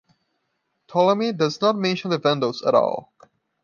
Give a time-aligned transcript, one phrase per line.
[0.87, 3.13] Ptolemy does not mention the Vandals at all.